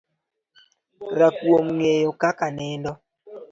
Rakuom 1.19 1.65
ngeyo 1.77 2.11
kaka 2.21 2.47
nindo 2.57 2.91